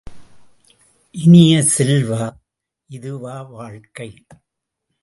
இனிய 1.15 1.63
செல்வ, 1.63 2.11
இதுவா 2.89 3.41
வாழ்க்கை? 3.41 4.09